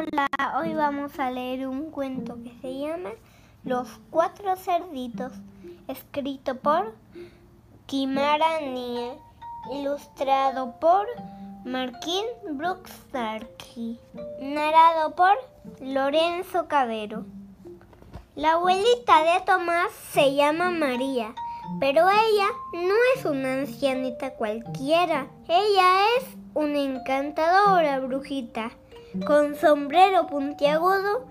Hola, 0.00 0.28
hoy 0.58 0.72
vamos 0.72 1.18
a 1.18 1.30
leer 1.30 1.68
un 1.68 1.90
cuento 1.90 2.38
que 2.42 2.54
se 2.62 2.78
llama 2.78 3.10
Los 3.64 3.86
Cuatro 4.08 4.56
Cerditos, 4.56 5.32
escrito 5.88 6.56
por 6.56 6.94
Kimara 7.84 8.60
Nie, 8.60 9.12
ilustrado 9.70 10.76
por 10.80 11.06
Marquín 11.66 12.24
Brooks 12.52 12.92
narrado 14.40 15.14
por 15.14 15.32
Lorenzo 15.82 16.66
Cabero. 16.66 17.26
La 18.36 18.52
abuelita 18.52 19.22
de 19.22 19.44
Tomás 19.44 19.92
se 20.12 20.34
llama 20.34 20.70
María, 20.70 21.34
pero 21.78 22.08
ella 22.08 22.46
no 22.72 22.94
es 23.16 23.26
una 23.26 23.52
ancianita 23.52 24.30
cualquiera. 24.30 25.26
Ella 25.46 26.06
es 26.16 26.24
una 26.54 26.78
encantadora 26.78 28.00
brujita 28.00 28.70
con 29.26 29.56
sombrero 29.56 30.26
puntiagudo, 30.26 31.26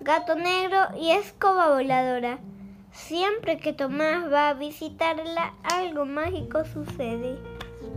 gato 0.00 0.34
negro 0.34 0.78
y 0.96 1.10
escoba 1.10 1.74
voladora. 1.74 2.38
Siempre 2.92 3.58
que 3.58 3.72
Tomás 3.72 4.32
va 4.32 4.50
a 4.50 4.54
visitarla, 4.54 5.54
algo 5.64 6.04
mágico 6.04 6.64
sucede. 6.64 7.38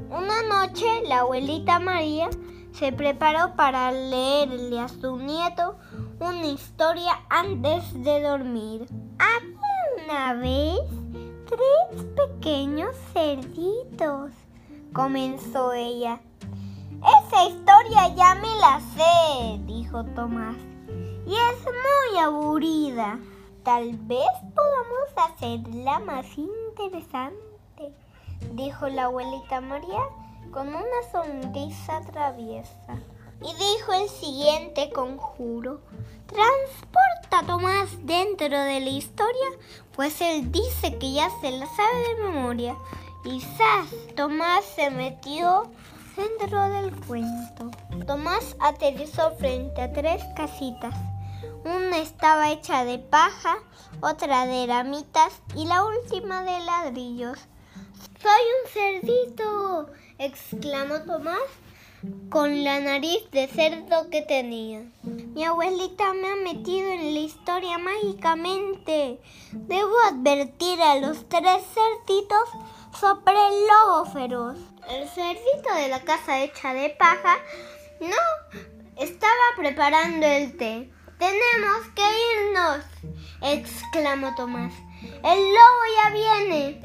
Una 0.10 0.42
noche, 0.44 0.86
la 1.08 1.20
abuelita 1.20 1.80
María 1.80 2.30
se 2.72 2.92
preparó 2.92 3.56
para 3.56 3.92
leerle 3.92 4.80
a 4.80 4.88
su 4.88 5.18
nieto 5.18 5.78
una 6.20 6.48
historia 6.48 7.12
antes 7.30 7.94
de 8.04 8.22
dormir. 8.22 8.88
Había 9.20 10.04
una 10.06 10.34
vez 10.34 10.80
tres 11.46 12.04
pequeños 12.16 12.96
cerditos, 13.14 14.32
comenzó 14.94 15.74
ella. 15.74 16.20
Esa 17.04 17.46
historia 17.46 18.16
ya 18.16 18.36
me 18.36 18.56
la 18.58 18.82
sé, 18.96 19.60
dijo 19.66 20.04
Tomás, 20.16 20.58
y 21.26 21.34
es 21.34 21.66
muy 21.66 22.20
aburrida. 22.20 23.20
Tal 23.64 23.98
vez 23.98 24.28
podamos 24.56 25.32
hacerla 25.32 26.00
más 26.00 26.26
interesante, 26.38 27.94
dijo 28.54 28.88
la 28.88 29.06
abuelita 29.06 29.62
María 29.62 30.02
con 30.52 30.70
una 30.70 31.04
sonrisa 31.12 32.02
traviesa. 32.12 32.98
Y 33.42 33.54
dijo 33.54 33.94
el 33.94 34.10
siguiente 34.10 34.92
conjuro. 34.92 35.82
Transporta 36.26 37.40
a 37.40 37.46
Tomás 37.46 37.90
dentro 38.06 38.48
de 38.48 38.80
la 38.80 38.90
historia, 38.90 39.48
pues 39.96 40.20
él 40.22 40.52
dice 40.52 40.98
que 40.98 41.14
ya 41.14 41.30
se 41.42 41.52
la 41.52 41.68
sabe 41.68 42.08
de 42.08 42.24
memoria. 42.24 42.76
Y 43.24 43.44
Tomás 44.16 44.66
se 44.66 44.90
metió 44.90 45.70
dentro 46.18 46.70
del 46.70 46.94
cuento. 47.06 47.72
Tomás 48.06 48.56
aterrizó 48.60 49.32
frente 49.38 49.82
a 49.82 49.94
tres 49.94 50.22
casitas. 50.36 50.96
Una 51.64 52.00
estaba 52.00 52.52
hecha 52.52 52.84
de 52.84 52.98
paja, 53.00 53.58
otra 54.02 54.46
de 54.46 54.66
ramitas 54.66 55.42
y 55.56 55.66
la 55.66 55.86
última 55.86 56.44
de 56.44 56.60
ladrillos. 56.66 57.40
¡Soy 58.22 58.42
un 58.58 58.72
cerdito! 58.72 59.90
exclamó 60.18 61.02
Tomás 61.04 61.40
con 62.30 62.64
la 62.64 62.80
nariz 62.80 63.30
de 63.32 63.48
cerdo 63.48 64.10
que 64.10 64.22
tenía. 64.22 64.84
Mi 65.04 65.44
abuelita 65.44 66.14
me 66.14 66.32
ha 66.32 66.36
metido 66.36 66.90
en 66.90 67.14
la 67.14 67.20
historia 67.20 67.78
mágicamente. 67.78 69.20
Debo 69.52 69.94
advertir 70.10 70.82
a 70.82 71.00
los 71.00 71.28
tres 71.30 71.64
cerditos 71.74 72.50
sobre 73.00 73.34
el 73.34 73.68
lobo 73.68 74.06
feroz. 74.06 74.58
El 74.90 75.08
cerdito 75.10 75.74
de 75.76 75.88
la 75.90 76.02
casa 76.02 76.40
hecha 76.40 76.74
de 76.74 76.90
paja 76.92 77.38
no 78.00 78.62
estaba 78.96 79.34
preparando 79.56 80.26
el 80.26 80.58
té. 80.58 80.92
Tenemos 81.18 81.88
que 81.96 82.04
irnos, 82.46 82.86
exclamó 83.42 84.36
Tomás. 84.36 84.74
El 85.24 85.40
lobo 85.40 85.84
ya 85.96 86.10
viene. 86.12 86.82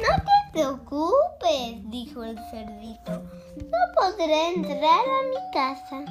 No 0.00 0.16
te 0.16 0.52
preocupes, 0.52 1.90
dijo 1.90 2.24
el 2.24 2.36
cerdito. 2.50 3.22
No 3.56 3.78
podré 3.94 4.54
entrar 4.54 5.00
a 5.00 5.22
mi 5.28 5.52
casa. 5.52 6.04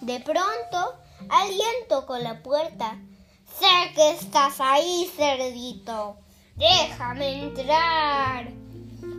De 0.00 0.20
pronto, 0.20 0.98
alguien 1.30 1.88
tocó 1.88 2.18
la 2.18 2.42
puerta. 2.42 2.98
Sé 3.58 3.94
que 3.94 4.10
estás 4.10 4.60
ahí, 4.60 5.10
cerdito. 5.16 6.18
Déjame 6.56 7.42
entrar, 7.42 8.46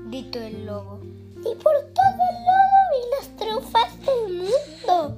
gritó 0.07 0.39
el 0.39 0.65
lobo. 0.65 1.01
Y 1.39 1.55
por 1.55 1.73
todo 1.93 2.21
el 2.31 2.37
lodo 2.45 2.79
vi 2.91 3.01
las 3.19 3.35
trufas 3.35 3.99
del 4.05 4.33
mundo, 4.37 5.17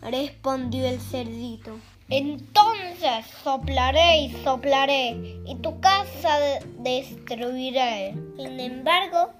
respondió 0.00 0.86
el 0.86 1.00
cerdito. 1.00 1.78
Entonces 2.08 3.26
soplaré 3.42 4.22
y 4.22 4.32
soplaré 4.42 5.10
y 5.46 5.56
tu 5.56 5.80
casa 5.80 6.38
destruiré. 6.78 8.14
Sin 8.36 8.60
embargo, 8.60 9.32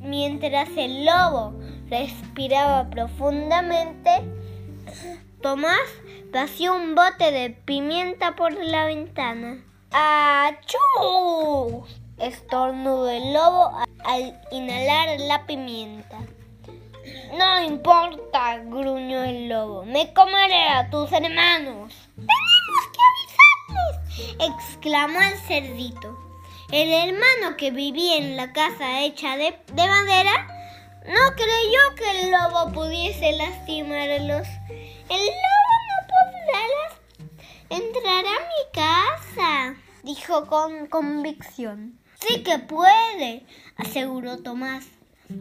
mientras 0.00 0.70
el 0.76 1.04
lobo 1.04 1.52
respiraba 1.90 2.88
profundamente, 2.88 4.10
Tomás 5.42 5.80
vació 6.32 6.74
un 6.74 6.94
bote 6.94 7.30
de 7.30 7.50
pimienta 7.50 8.36
por 8.36 8.52
la 8.52 8.86
ventana. 8.86 9.62
¡Achú! 9.92 11.84
estornudó 12.18 13.10
el 13.10 13.32
lobo 13.32 13.72
al 14.04 14.40
inhalar 14.50 15.20
la 15.20 15.44
pimienta. 15.46 16.18
No 17.36 17.62
importa, 17.64 18.58
gruñó 18.58 19.24
el 19.24 19.48
lobo. 19.48 19.84
Me 19.84 20.12
comeré 20.14 20.68
a 20.68 20.88
tus 20.88 21.12
hermanos. 21.12 21.92
¡Tenemos 22.16 22.84
que 22.92 23.00
avisarles! 23.10 24.56
exclamó 24.56 25.20
el 25.20 25.38
cerdito. 25.40 26.18
El 26.70 26.92
hermano 26.92 27.56
que 27.58 27.70
vivía 27.70 28.16
en 28.16 28.36
la 28.36 28.52
casa 28.52 29.02
hecha 29.02 29.36
de, 29.36 29.54
de 29.74 29.86
madera 29.88 30.46
no 31.06 31.34
creyó 31.34 31.94
que 31.96 32.22
el 32.22 32.30
lobo 32.30 32.72
pudiese 32.72 33.32
lastimarlos. 33.32 34.48
El 35.08 35.20
lobo 35.20 35.74
no 35.88 35.96
podrá 36.08 36.62
entrar 37.68 38.24
a 38.26 38.38
mi 38.40 38.62
casa, 38.72 39.11
dijo 40.14 40.46
con 40.46 40.88
convicción. 40.88 41.98
Sí 42.20 42.42
que 42.42 42.58
puede, 42.58 43.46
aseguró 43.76 44.42
Tomás. 44.42 44.84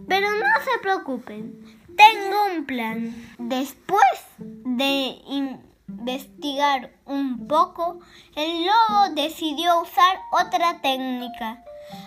Pero 0.07 0.27
no 0.31 0.45
se 0.63 0.79
preocupen, 0.81 1.61
tengo 1.97 2.45
un 2.55 2.65
plan. 2.65 3.13
Después 3.37 4.01
de 4.37 5.17
investigar 5.27 6.91
un 7.05 7.47
poco, 7.49 7.99
el 8.37 8.65
lobo 8.65 9.13
decidió 9.13 9.81
usar 9.81 10.21
otra 10.31 10.79
técnica. 10.79 11.61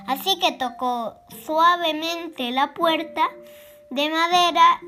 Así 0.06 0.38
que 0.38 0.52
tocó 0.52 1.16
suavemente 1.44 2.50
la 2.50 2.72
puerta 2.72 3.28
de 3.90 4.08
madera 4.08 4.80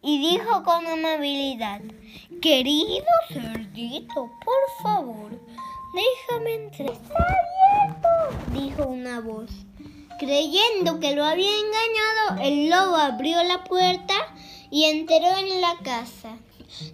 y 0.00 0.18
dijo 0.18 0.62
con 0.64 0.86
amabilidad, 0.86 1.82
Querido 2.40 3.04
cerdito, 3.28 4.30
por 4.44 4.82
favor, 4.82 5.30
déjame 5.94 6.54
entrar. 6.54 6.90
Está 6.90 7.14
abierto, 7.14 8.08
dijo 8.52 8.88
una 8.88 9.20
voz. 9.20 9.50
Creyendo 10.18 11.00
que 11.00 11.14
lo 11.16 11.24
había 11.24 11.50
engañado, 11.50 12.42
el 12.42 12.70
lobo 12.70 12.96
abrió 12.96 13.42
la 13.42 13.64
puerta 13.64 14.14
y 14.70 14.84
entró 14.84 15.16
en 15.16 15.60
la 15.60 15.76
casa. 15.82 16.36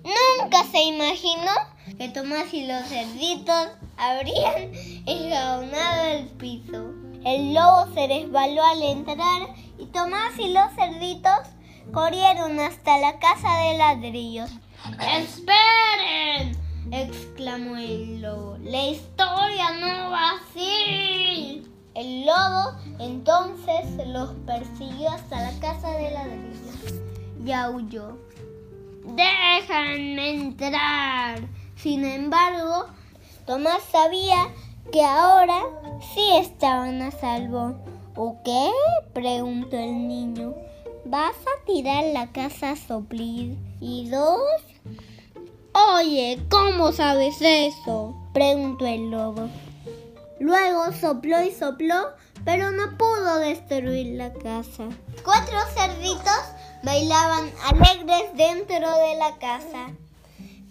Nunca 0.02 0.64
se 0.64 0.82
imaginó 0.82 1.52
que 1.98 2.08
Tomás 2.08 2.52
y 2.52 2.66
los 2.66 2.82
cerditos 2.86 3.68
habrían 3.96 4.72
enjaunado 5.06 6.06
el 6.06 6.26
piso. 6.28 6.92
El 7.24 7.54
lobo 7.54 7.92
se 7.94 8.06
resbaló 8.06 8.64
al 8.64 8.82
entrar 8.82 9.54
y 9.78 9.86
Tomás 9.86 10.38
y 10.38 10.48
los 10.52 10.72
cerditos 10.74 11.48
corrieron 11.92 12.58
hasta 12.60 12.98
la 12.98 13.18
casa 13.18 13.58
de 13.58 13.76
ladrillos. 13.76 14.50
¡Esperen! 15.00 16.67
Exclamó 16.92 17.76
el 17.76 18.22
lobo. 18.22 18.56
La 18.62 18.88
historia 18.88 19.72
no 19.80 20.10
va 20.10 20.32
así. 20.32 21.64
El 21.94 22.26
lobo 22.26 22.76
entonces 22.98 24.06
los 24.06 24.30
persiguió 24.46 25.10
hasta 25.10 25.50
la 25.50 25.60
casa 25.60 25.90
de 25.90 26.10
ladrillos 26.10 26.94
y 27.44 27.52
aulló. 27.52 28.18
Déjenme 29.04 30.30
entrar. 30.30 31.40
Sin 31.76 32.04
embargo, 32.04 32.86
Tomás 33.46 33.82
sabía 33.90 34.48
que 34.92 35.04
ahora 35.04 35.62
sí 36.14 36.30
estaban 36.36 37.02
a 37.02 37.10
salvo. 37.10 37.76
¿O 38.14 38.36
qué? 38.44 38.70
preguntó 39.12 39.76
el 39.76 40.08
niño. 40.08 40.54
¿Vas 41.04 41.36
a 41.36 41.64
tirar 41.64 42.04
la 42.12 42.32
casa 42.32 42.72
a 42.72 42.76
soplir? 42.76 43.56
¿Y 43.80 44.08
dos? 44.10 44.40
Oye, 45.78 46.40
¿cómo 46.50 46.90
sabes 46.92 47.36
eso? 47.40 48.14
preguntó 48.32 48.84
el 48.86 49.10
lobo. 49.10 49.48
Luego 50.40 50.92
sopló 50.92 51.40
y 51.42 51.52
sopló, 51.52 52.10
pero 52.44 52.72
no 52.72 52.96
pudo 52.98 53.38
destruir 53.38 54.16
la 54.16 54.32
casa. 54.32 54.88
Cuatro 55.24 55.56
cerditos 55.76 56.42
bailaban 56.82 57.50
alegres 57.64 58.34
dentro 58.34 58.90
de 58.98 59.14
la 59.16 59.36
casa. 59.38 59.90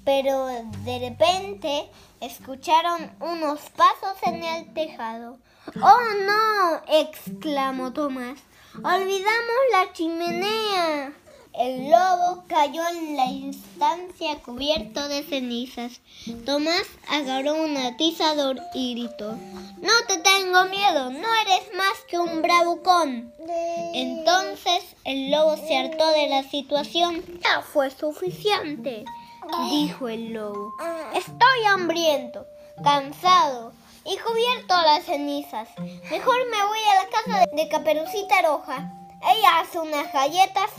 pero 0.03 0.47
de 0.85 0.99
repente 0.99 1.89
escucharon 2.21 3.11
unos 3.19 3.59
pasos 3.75 4.17
en 4.23 4.41
el 4.43 4.73
tejado. 4.73 5.37
¡Oh 5.81 5.99
no! 6.25 6.81
exclamó 6.87 7.91
Tomás. 7.91 8.39
Olvidamos 8.75 9.59
la 9.71 9.91
chimenea. 9.93 11.13
El 11.57 11.89
lobo 11.89 12.43
cayó 12.47 12.87
en 12.87 13.15
la 13.15 13.25
instancia 13.25 14.37
cubierto 14.45 15.07
de 15.07 15.23
cenizas. 15.23 16.01
Tomás 16.45 16.83
agarró 17.09 17.55
un 17.55 17.75
atizador 17.77 18.61
y 18.75 18.93
gritó, 18.93 19.31
No 19.81 19.93
te 20.07 20.19
tengo 20.19 20.65
miedo, 20.65 21.09
no 21.09 21.27
eres 21.41 21.75
más 21.75 21.99
que 22.07 22.19
un 22.19 22.43
bravucón. 22.43 23.33
Entonces 23.95 24.83
el 25.03 25.31
lobo 25.31 25.57
se 25.57 25.75
hartó 25.75 26.07
de 26.11 26.29
la 26.29 26.43
situación. 26.43 27.23
Ya 27.43 27.63
fue 27.63 27.89
suficiente, 27.89 29.03
dijo 29.71 30.09
el 30.09 30.33
lobo. 30.33 30.73
Estoy 31.15 31.63
hambriento, 31.67 32.45
cansado 32.83 33.73
y 34.05 34.15
cubierto 34.17 34.77
de 34.77 34.83
las 34.83 35.05
cenizas. 35.05 35.69
Mejor 36.11 36.37
me 36.51 36.65
voy 36.67 36.79
a 36.91 37.03
la 37.03 37.09
casa 37.09 37.45
de 37.51 37.67
Caperucita 37.67 38.43
Roja. 38.43 38.93
Ella 39.23 39.59
hace 39.59 39.79
unas 39.79 40.13
galletas 40.13 40.69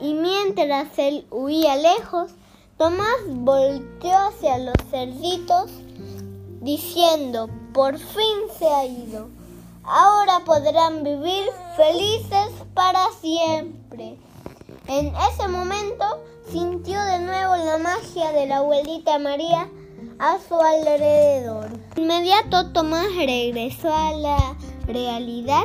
Y 0.00 0.14
mientras 0.14 0.86
él 0.98 1.26
huía 1.30 1.76
lejos, 1.76 2.30
Tomás 2.76 3.16
volteó 3.26 4.16
hacia 4.28 4.58
los 4.58 4.76
cerditos 4.90 5.70
diciendo, 6.60 7.50
por 7.72 7.98
fin 7.98 8.38
se 8.58 8.68
ha 8.68 8.84
ido. 8.84 9.28
Ahora 9.82 10.40
podrán 10.44 11.02
vivir 11.02 11.46
felices 11.76 12.50
para 12.74 13.10
siempre. 13.20 14.18
En 14.86 15.12
ese 15.16 15.48
momento 15.48 16.04
sintió 16.50 17.02
de 17.02 17.18
nuevo 17.18 17.56
la 17.56 17.78
magia 17.78 18.32
de 18.32 18.46
la 18.46 18.58
abuelita 18.58 19.18
María 19.18 19.68
a 20.18 20.38
su 20.46 20.54
alrededor. 20.60 21.70
Inmediato 21.96 22.70
Tomás 22.72 23.08
regresó 23.16 23.92
a 23.92 24.12
la 24.12 24.56
realidad 24.86 25.64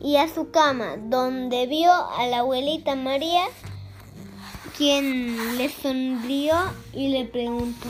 y 0.00 0.16
a 0.16 0.32
su 0.32 0.50
cama, 0.50 0.96
donde 0.96 1.66
vio 1.66 1.90
a 1.92 2.26
la 2.26 2.38
abuelita 2.38 2.94
María, 2.96 3.44
quien 4.76 5.56
le 5.56 5.68
sonrió 5.68 6.54
y 6.92 7.08
le 7.08 7.24
preguntó, 7.24 7.88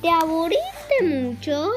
¿te 0.00 0.10
aburriste 0.10 1.04
mucho? 1.04 1.70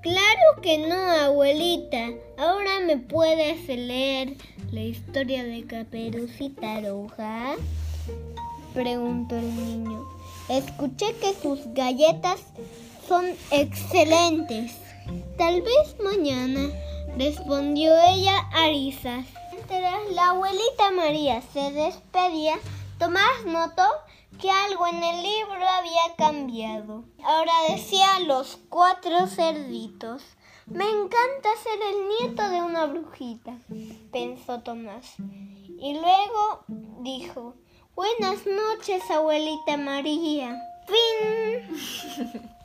Claro 0.00 0.62
que 0.62 0.78
no, 0.78 0.94
abuelita. 0.94 2.10
Ahora 2.38 2.80
me 2.86 2.96
puedes 2.96 3.66
leer 3.68 4.36
la 4.70 4.80
historia 4.80 5.44
de 5.44 5.66
Caperucita 5.66 6.80
Roja. 6.80 7.56
Preguntó 8.74 9.36
el 9.36 9.54
niño. 9.56 10.08
Escuché 10.48 11.14
que 11.20 11.34
sus 11.34 11.60
galletas 11.74 12.40
son 13.08 13.26
excelentes. 13.50 14.87
Tal 15.36 15.62
vez 15.62 15.96
mañana, 16.02 16.70
respondió 17.16 17.94
ella 18.08 18.38
a 18.52 18.66
risas. 18.68 19.26
Mientras 19.52 20.10
la 20.12 20.30
abuelita 20.30 20.90
María 20.90 21.42
se 21.42 21.72
despedía, 21.72 22.58
Tomás 22.98 23.44
notó 23.46 23.84
que 24.40 24.50
algo 24.50 24.86
en 24.86 25.02
el 25.02 25.22
libro 25.22 25.68
había 25.68 26.16
cambiado. 26.16 27.04
Ahora 27.24 27.52
decía 27.68 28.20
los 28.20 28.58
cuatro 28.68 29.26
cerditos. 29.26 30.22
Me 30.66 30.84
encanta 30.84 31.48
ser 31.62 31.78
el 31.80 32.08
nieto 32.08 32.48
de 32.50 32.62
una 32.62 32.86
brujita, 32.86 33.56
pensó 34.12 34.60
Tomás. 34.60 35.14
Y 35.80 35.94
luego 35.94 36.64
dijo, 37.00 37.54
Buenas 37.94 38.46
noches, 38.46 39.10
abuelita 39.10 39.76
María. 39.76 40.56
Fin. 40.86 42.48